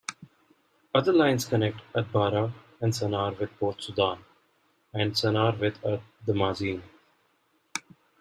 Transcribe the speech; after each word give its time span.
Other 0.95 1.13
lines 1.13 1.45
connect 1.45 1.77
Atbarah 1.93 2.51
and 2.79 2.91
Sannar 2.91 3.37
with 3.39 3.55
Port 3.59 3.83
Sudan, 3.83 4.17
and 4.93 5.11
Sannar 5.13 5.59
with 5.59 5.75
Ad 5.85 6.01
Damazin. 6.25 6.81